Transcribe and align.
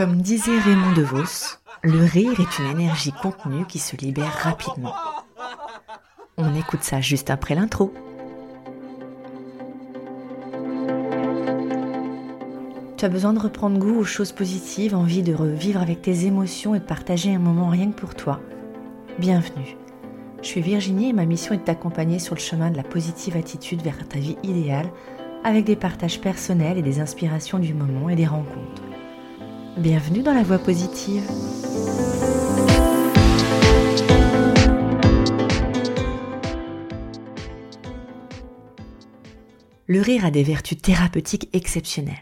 Comme 0.00 0.22
disait 0.22 0.58
Raymond 0.58 0.92
DeVos, 0.92 1.58
le 1.82 2.02
rire 2.02 2.40
est 2.40 2.58
une 2.58 2.70
énergie 2.70 3.12
contenue 3.12 3.66
qui 3.66 3.78
se 3.78 3.96
libère 3.96 4.32
rapidement. 4.32 4.94
On 6.38 6.54
écoute 6.54 6.82
ça 6.82 7.02
juste 7.02 7.28
après 7.28 7.54
l'intro. 7.54 7.92
Tu 12.96 13.04
as 13.04 13.10
besoin 13.10 13.34
de 13.34 13.40
reprendre 13.40 13.78
goût 13.78 13.98
aux 13.98 14.04
choses 14.04 14.32
positives, 14.32 14.96
envie 14.96 15.22
de 15.22 15.34
revivre 15.34 15.82
avec 15.82 16.00
tes 16.00 16.24
émotions 16.24 16.74
et 16.74 16.78
de 16.78 16.84
partager 16.84 17.34
un 17.34 17.38
moment 17.38 17.68
rien 17.68 17.90
que 17.90 18.00
pour 18.00 18.14
toi. 18.14 18.40
Bienvenue. 19.18 19.76
Je 20.40 20.46
suis 20.46 20.62
Virginie 20.62 21.10
et 21.10 21.12
ma 21.12 21.26
mission 21.26 21.54
est 21.54 21.58
de 21.58 21.64
t'accompagner 21.64 22.18
sur 22.18 22.34
le 22.34 22.40
chemin 22.40 22.70
de 22.70 22.78
la 22.78 22.84
positive 22.84 23.36
attitude 23.36 23.82
vers 23.82 24.08
ta 24.08 24.18
vie 24.18 24.38
idéale 24.44 24.90
avec 25.44 25.66
des 25.66 25.76
partages 25.76 26.22
personnels 26.22 26.78
et 26.78 26.82
des 26.82 27.00
inspirations 27.00 27.58
du 27.58 27.74
moment 27.74 28.08
et 28.08 28.16
des 28.16 28.26
rencontres. 28.26 28.80
Bienvenue 29.80 30.22
dans 30.22 30.34
la 30.34 30.42
voie 30.42 30.58
positive. 30.58 31.22
Le 39.86 40.02
rire 40.02 40.26
a 40.26 40.30
des 40.30 40.42
vertus 40.42 40.76
thérapeutiques 40.82 41.48
exceptionnelles. 41.54 42.14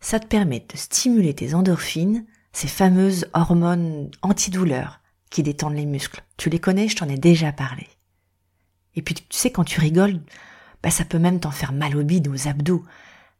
Ça 0.00 0.18
te 0.18 0.26
permet 0.26 0.58
de 0.58 0.76
stimuler 0.76 1.34
tes 1.34 1.54
endorphines, 1.54 2.26
ces 2.52 2.66
fameuses 2.66 3.28
hormones 3.32 4.10
antidouleurs 4.20 4.98
qui 5.30 5.44
détendent 5.44 5.76
les 5.76 5.86
muscles. 5.86 6.24
Tu 6.36 6.50
les 6.50 6.58
connais, 6.58 6.88
je 6.88 6.96
t'en 6.96 7.08
ai 7.08 7.16
déjà 7.16 7.52
parlé. 7.52 7.86
Et 8.96 9.02
puis 9.02 9.14
tu 9.14 9.22
sais, 9.30 9.52
quand 9.52 9.62
tu 9.62 9.78
rigoles, 9.78 10.18
bah 10.82 10.90
ça 10.90 11.04
peut 11.04 11.20
même 11.20 11.38
t'en 11.38 11.52
faire 11.52 11.72
mal 11.72 11.96
au 11.96 12.02
bide 12.02 12.26
ou 12.26 12.34
aux 12.34 12.48
abdos. 12.48 12.84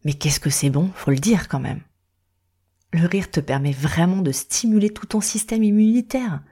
Mais 0.05 0.12
qu'est-ce 0.12 0.38
que 0.38 0.48
c'est 0.48 0.70
bon, 0.70 0.92
faut 0.95 1.10
le 1.10 1.19
dire 1.19 1.48
quand 1.48 1.58
même. 1.58 1.80
Le 2.92 3.06
rire 3.06 3.30
te 3.30 3.41
permet 3.41 3.73
vraiment 3.73 4.23
de 4.23 4.33
stimuler 4.33 4.91
tout 4.91 5.06
ton 5.06 5.20
système 5.20 5.62
immunitaire. 5.62 6.42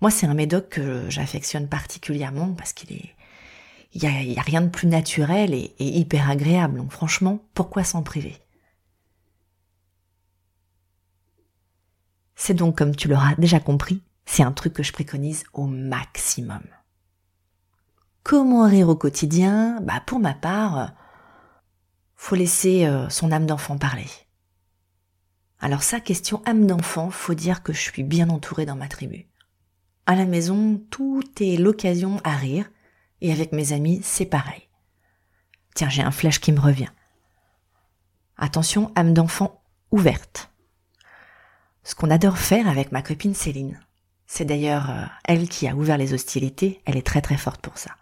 Moi, 0.00 0.10
c'est 0.10 0.26
un 0.26 0.34
médoc 0.34 0.68
que 0.70 1.08
j'affectionne 1.08 1.68
particulièrement 1.68 2.52
parce 2.54 2.72
qu'il 2.72 2.92
est, 2.92 3.14
il 3.92 4.02
y 4.02 4.38
a, 4.38 4.42
rien 4.42 4.60
de 4.60 4.68
plus 4.68 4.86
naturel 4.86 5.54
et, 5.54 5.74
et 5.78 5.98
hyper 5.98 6.30
agréable. 6.30 6.78
Donc 6.78 6.92
franchement, 6.92 7.40
pourquoi 7.54 7.84
s'en 7.84 8.02
priver? 8.02 8.36
C'est 12.34 12.54
donc, 12.54 12.78
comme 12.78 12.94
tu 12.94 13.08
l'auras 13.08 13.34
déjà 13.36 13.58
compris, 13.58 14.02
c'est 14.24 14.42
un 14.42 14.52
truc 14.52 14.74
que 14.74 14.82
je 14.82 14.92
préconise 14.92 15.44
au 15.52 15.66
maximum. 15.66 16.62
Comment 18.22 18.66
rire 18.66 18.90
au 18.90 18.94
quotidien? 18.94 19.80
Bah 19.80 20.02
pour 20.06 20.20
ma 20.20 20.34
part, 20.34 20.92
faut 22.14 22.36
laisser 22.36 22.86
euh, 22.86 23.08
son 23.08 23.32
âme 23.32 23.46
d'enfant 23.46 23.78
parler. 23.78 24.06
Alors 25.60 25.82
ça, 25.82 26.00
question 26.00 26.42
âme 26.44 26.66
d'enfant, 26.66 27.10
faut 27.10 27.34
dire 27.34 27.62
que 27.62 27.72
je 27.72 27.80
suis 27.80 28.02
bien 28.02 28.28
entourée 28.30 28.66
dans 28.66 28.76
ma 28.76 28.88
tribu. 28.88 29.26
À 30.06 30.14
la 30.14 30.24
maison, 30.24 30.80
tout 30.90 31.24
est 31.40 31.56
l'occasion 31.56 32.20
à 32.24 32.36
rire, 32.36 32.70
et 33.20 33.32
avec 33.32 33.52
mes 33.52 33.72
amis, 33.72 34.00
c'est 34.02 34.26
pareil. 34.26 34.68
Tiens, 35.74 35.88
j'ai 35.88 36.02
un 36.02 36.12
flash 36.12 36.40
qui 36.40 36.52
me 36.52 36.60
revient. 36.60 36.90
Attention, 38.36 38.92
âme 38.94 39.14
d'enfant 39.14 39.62
ouverte 39.90 40.50
ce 41.88 41.94
qu'on 41.94 42.10
adore 42.10 42.36
faire 42.36 42.68
avec 42.68 42.92
ma 42.92 43.00
copine 43.00 43.32
Céline. 43.32 43.80
C'est 44.26 44.44
d'ailleurs 44.44 44.90
euh, 44.90 45.06
elle 45.24 45.48
qui 45.48 45.66
a 45.66 45.74
ouvert 45.74 45.96
les 45.96 46.12
hostilités, 46.12 46.82
elle 46.84 46.98
est 46.98 47.06
très 47.06 47.22
très 47.22 47.38
forte 47.38 47.62
pour 47.62 47.78
ça. 47.78 47.92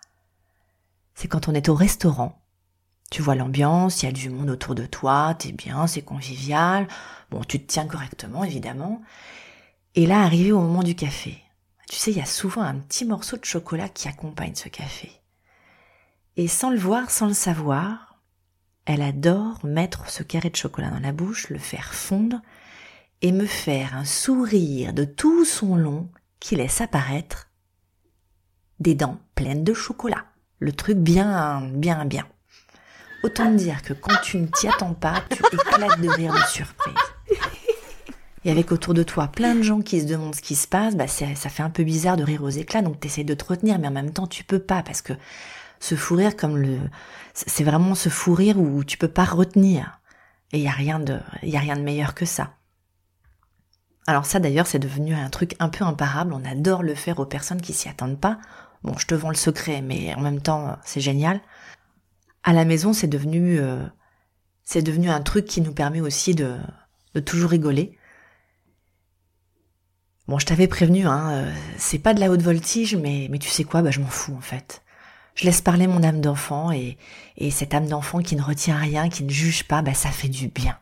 C'est 1.15 1.29
quand 1.29 1.47
on 1.47 1.55
est 1.55 1.69
au 1.69 1.75
restaurant, 1.75 2.45
tu 3.11 3.23
vois 3.23 3.35
l'ambiance, 3.35 4.03
il 4.03 4.07
y 4.07 4.09
a 4.09 4.13
du 4.13 4.31
monde 4.31 4.51
autour 4.51 4.75
de 4.75 4.87
toi, 4.87 5.35
t'es 5.39 5.53
bien, 5.53 5.87
c'est 5.87 6.03
convivial, 6.03 6.89
bon 7.31 7.43
tu 7.45 7.61
te 7.61 7.67
tiens 7.67 7.87
correctement 7.87 8.45
évidemment, 8.45 9.03
et 9.95 10.07
là 10.07 10.23
arrivé 10.23 10.53
au 10.53 10.61
moment 10.61 10.83
du 10.83 10.95
café, 10.95 11.43
tu 11.89 11.97
sais 11.97 12.11
il 12.11 12.19
y 12.19 12.23
a 12.23 12.27
souvent 12.27 12.63
un 12.63 12.77
petit 12.77 13.05
morceau 13.05 13.37
de 13.37 13.45
chocolat 13.45 13.89
qui 13.89 14.09
accompagne 14.09 14.55
ce 14.55 14.69
café. 14.69 15.13
Et 16.37 16.49
sans 16.49 16.71
le 16.71 16.79
voir, 16.79 17.11
sans 17.11 17.29
le 17.29 17.33
savoir, 17.33 18.19
elle 18.85 19.03
adore 19.03 19.65
mettre 19.65 20.11
ce 20.11 20.23
carré 20.23 20.51
de 20.51 20.57
chocolat 20.57 20.91
dans 20.91 21.01
la 21.01 21.13
bouche, 21.13 21.49
le 21.49 21.59
faire 21.59 21.95
fondre, 21.95 22.41
et 23.23 23.33
me 23.33 23.47
faire 23.47 23.97
un 23.97 24.05
sourire 24.05 24.93
de 24.93 25.05
tout 25.05 25.45
son 25.45 25.77
long 25.77 26.11
qui 26.39 26.55
laisse 26.57 26.81
apparaître 26.81 27.51
des 28.79 28.95
dents 28.95 29.19
pleines 29.35 29.65
de 29.65 29.73
chocolat. 29.73 30.27
Le 30.59 30.73
truc 30.73 30.99
bien, 30.99 31.63
bien, 31.73 32.05
bien. 32.05 32.27
Autant 33.27 33.51
dire 33.51 33.83
que 33.83 33.93
quand 33.93 34.15
tu 34.23 34.37
ne 34.39 34.47
t'y 34.47 34.69
attends 34.69 34.95
pas, 34.95 35.21
tu 35.29 35.43
éclates 35.53 36.01
de 36.01 36.09
rire 36.09 36.33
de 36.33 36.47
surprise. 36.49 36.95
Et 38.45 38.53
avec 38.53 38.71
autour 38.71 38.95
de 38.95 39.03
toi 39.03 39.27
plein 39.27 39.57
de 39.57 39.63
gens 39.63 39.81
qui 39.81 40.01
se 40.01 40.07
demandent 40.07 40.37
ce 40.37 40.41
qui 40.41 40.55
se 40.55 40.69
passe, 40.69 40.95
bah 40.95 41.09
ça 41.09 41.35
fait 41.35 41.65
un 41.65 41.71
peu 41.71 41.83
bizarre 41.83 42.17
de 42.17 42.23
rire 42.23 42.45
aux 42.45 42.51
éclats, 42.51 42.83
donc 42.83 43.01
tu 43.01 43.09
essaies 43.09 43.25
de 43.25 43.35
te 43.35 43.45
retenir, 43.45 43.81
mais 43.81 43.89
en 43.89 43.91
même 43.91 44.13
temps 44.13 44.29
tu 44.29 44.45
peux 44.45 44.61
pas 44.61 44.85
parce 44.85 45.03
que 45.03 45.13
ce 45.81 45.97
fou 45.97 46.15
rire 46.15 46.37
comme 46.37 46.57
le, 46.57 46.79
c'est 47.35 47.65
vraiment 47.65 47.97
ce 47.97 48.09
fou 48.11 48.33
rire 48.33 48.61
où 48.61 48.85
tu 48.85 48.97
peux 48.97 49.09
pas 49.09 49.25
retenir. 49.25 49.99
Et 50.53 50.59
il 50.59 50.63
y 50.63 50.69
a 50.69 50.71
rien 50.71 51.01
de, 51.01 51.19
y 51.43 51.57
a 51.57 51.61
rien 51.61 51.75
de 51.75 51.83
meilleur 51.83 52.15
que 52.15 52.27
ça. 52.27 52.53
Alors 54.07 54.25
ça 54.25 54.39
d'ailleurs 54.39 54.69
c'est 54.69 54.79
devenu 54.79 55.17
un 55.17 55.31
truc 55.31 55.57
un 55.59 55.69
peu 55.69 55.85
imparable, 55.85 56.33
on 56.33 56.45
adore 56.45 56.85
le 56.85 56.95
faire 56.95 57.19
aux 57.19 57.27
personnes 57.27 57.61
qui 57.61 57.73
s'y 57.73 57.89
attendent 57.89 58.21
pas. 58.21 58.39
Bon, 58.85 58.97
je 58.97 59.07
te 59.07 59.17
vends 59.17 59.31
le 59.31 59.35
secret, 59.35 59.83
mais 59.83 60.15
en 60.15 60.21
même 60.21 60.41
temps 60.41 60.77
c'est 60.85 61.01
génial. 61.01 61.41
À 62.47 62.53
la 62.53 62.65
maison 62.65 62.95
c'est 62.95 63.09
devenu 63.09 63.59
euh, 63.59 63.85
c'est 64.63 64.81
devenu 64.81 65.11
un 65.11 65.21
truc 65.21 65.45
qui 65.47 65.61
nous 65.61 65.75
permet 65.75 66.01
aussi 66.01 66.35
de, 66.35 66.57
de 67.15 67.21
toujours 67.21 67.51
rigoler. 67.51 67.99
Bon, 70.29 70.39
je 70.39 70.47
t'avais 70.47 70.67
prévenu, 70.69 71.07
hein, 71.07 71.31
euh, 71.31 71.55
c'est 71.77 71.99
pas 71.99 72.15
de 72.15 72.21
la 72.21 72.31
haute 72.31 72.43
voltige, 72.43 72.97
mais, 72.97 73.29
tu 73.39 73.49
sais 73.49 73.63
quoi, 73.63 73.83
bah 73.83 73.91
je 73.91 74.01
m'en 74.01 74.09
fous 74.09 74.35
en 74.35 74.41
fait. 74.41 74.83
Je 75.35 75.45
laisse 75.45 75.61
parler 75.61 75.87
mon 75.87 76.03
âme 76.03 76.21
d'enfant 76.21 76.73
et, 76.73 76.99
et 77.37 77.51
cette 77.51 77.75
âme 77.75 77.87
d'enfant 77.89 78.21
qui 78.21 78.37
ne 78.37 78.43
retient 78.43 78.77
rien, 78.77 79.09
qui 79.09 79.25
ne 79.25 79.31
juge 79.31 79.65
pas, 79.65 79.83
bah 79.83 79.95
ça 79.95 80.11
fait 80.11 80.29
du 80.29 80.49
bien. 80.49 80.79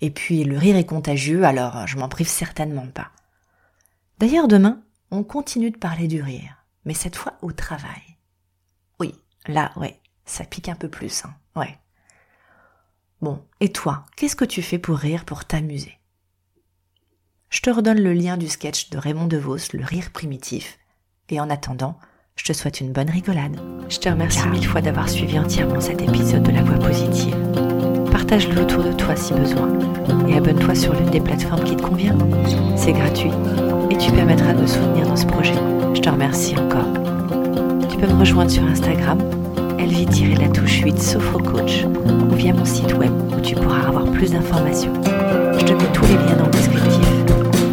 Et 0.00 0.10
puis 0.10 0.44
le 0.44 0.56
rire 0.56 0.76
est 0.76 0.86
contagieux, 0.86 1.44
alors 1.44 1.86
je 1.86 1.96
m'en 1.96 2.08
prive 2.08 2.28
certainement 2.28 2.86
pas. 2.86 3.10
D'ailleurs 4.18 4.48
demain, 4.48 4.82
on 5.10 5.24
continue 5.24 5.70
de 5.72 5.78
parler 5.78 6.06
du 6.06 6.22
rire, 6.22 6.64
mais 6.84 6.94
cette 6.94 7.16
fois 7.16 7.34
au 7.42 7.52
travail. 7.52 8.18
Oui, 8.98 9.14
là, 9.46 9.72
ouais, 9.76 10.00
ça 10.26 10.44
pique 10.44 10.68
un 10.68 10.74
peu 10.74 10.88
plus, 10.88 11.24
hein, 11.24 11.34
ouais. 11.56 11.78
Bon, 13.22 13.42
et 13.60 13.72
toi, 13.72 14.04
qu'est-ce 14.16 14.36
que 14.36 14.44
tu 14.44 14.60
fais 14.60 14.78
pour 14.78 14.98
rire, 14.98 15.24
pour 15.24 15.44
t'amuser? 15.46 15.98
Je 17.48 17.60
te 17.60 17.70
redonne 17.70 18.00
le 18.00 18.12
lien 18.12 18.36
du 18.36 18.48
sketch 18.48 18.90
de 18.90 18.98
Raymond 18.98 19.28
DeVos, 19.28 19.72
Le 19.72 19.84
rire 19.84 20.10
primitif, 20.12 20.78
et 21.30 21.40
en 21.40 21.48
attendant, 21.48 21.98
je 22.34 22.44
te 22.44 22.52
souhaite 22.52 22.80
une 22.80 22.92
bonne 22.92 23.08
rigolade. 23.08 23.58
Je 23.88 23.98
te 23.98 24.08
remercie 24.08 24.46
mille 24.48 24.66
fois 24.66 24.82
d'avoir 24.82 25.08
suivi 25.08 25.38
entièrement 25.38 25.80
cet 25.80 26.02
épisode 26.02 26.42
de 26.42 26.50
La 26.50 26.62
Voix 26.62 26.78
Positive. 26.78 27.34
Partage-le 28.12 28.60
autour 28.60 28.84
de 28.84 28.92
toi 28.92 29.16
si 29.16 29.32
besoin 29.32 29.68
et 30.28 30.36
abonne-toi 30.36 30.74
sur 30.74 30.92
l'une 30.92 31.10
des 31.10 31.20
plateformes 31.20 31.64
qui 31.64 31.76
te 31.76 31.82
convient. 31.82 32.16
C'est 32.76 32.92
gratuit 32.92 33.30
et 33.90 33.96
tu 33.96 34.12
permettras 34.12 34.52
de 34.52 34.62
me 34.62 34.66
soutenir 34.66 35.06
dans 35.06 35.16
ce 35.16 35.26
projet. 35.26 35.54
Je 35.94 36.00
te 36.00 36.10
remercie 36.10 36.58
encore. 36.58 36.92
Tu 37.88 37.96
peux 37.96 38.06
me 38.06 38.18
rejoindre 38.18 38.50
sur 38.50 38.64
Instagram, 38.64 39.18
elvie-la 39.78 40.48
touche 40.48 40.80
8 40.82 41.00
Sophro-Coach 41.00 41.84
ou 41.84 42.34
via 42.34 42.52
mon 42.52 42.64
site 42.64 42.94
web 42.94 43.12
où 43.36 43.40
tu 43.40 43.54
pourras 43.54 43.86
avoir 43.88 44.04
plus 44.04 44.32
d'informations. 44.32 44.92
Je 45.58 45.64
te 45.64 45.72
mets 45.72 45.92
tous 45.92 46.04
les 46.06 46.14
liens 46.14 46.36
dans 46.38 46.46
le 46.46 46.52
descriptif. 46.52 47.08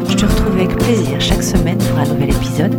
Je 0.09 0.15
te 0.15 0.25
retrouve 0.25 0.55
avec 0.57 0.75
plaisir 0.77 1.19
chaque 1.19 1.43
semaine 1.43 1.77
pour 1.77 1.99
un 1.99 2.05
nouvel 2.05 2.29
épisode 2.29 2.75